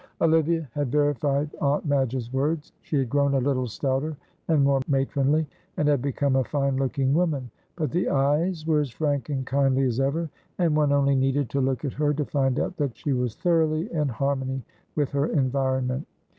Olivia 0.19 0.67
had 0.73 0.91
verified 0.91 1.53
Aunt 1.61 1.85
Madge's 1.85 2.33
words. 2.33 2.71
She 2.81 2.97
had 2.97 3.07
grown 3.07 3.35
a 3.35 3.39
little 3.39 3.67
stouter 3.67 4.17
and 4.47 4.63
more 4.63 4.81
matronly, 4.87 5.45
and 5.77 5.87
had 5.87 6.01
become 6.01 6.35
a 6.35 6.43
fine 6.43 6.75
looking 6.77 7.13
woman, 7.13 7.51
but 7.75 7.91
the 7.91 8.09
eyes 8.09 8.65
were 8.65 8.79
as 8.79 8.89
frank 8.89 9.29
and 9.29 9.45
kindly 9.45 9.83
as 9.83 9.99
ever, 9.99 10.27
and 10.57 10.75
one 10.75 10.91
only 10.91 11.15
needed 11.15 11.51
to 11.51 11.61
look 11.61 11.85
at 11.85 11.93
her 11.93 12.15
to 12.15 12.25
find 12.25 12.59
out 12.59 12.77
that 12.77 12.97
she 12.97 13.13
was 13.13 13.35
thoroughly 13.35 13.93
in 13.93 14.07
harmony 14.07 14.63
with 14.95 15.11
her 15.11 15.27
environment. 15.27 16.07